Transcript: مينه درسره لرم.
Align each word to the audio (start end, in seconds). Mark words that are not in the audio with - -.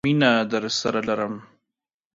مينه 0.05 0.31
درسره 0.51 0.99
لرم. 1.07 1.33